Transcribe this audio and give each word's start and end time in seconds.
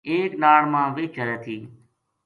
اک 0.09 0.31
ناڑ 0.41 0.61
ما 0.71 0.81
ویہہ 0.95 1.13
چرے 1.15 1.37
تھی 1.43 1.57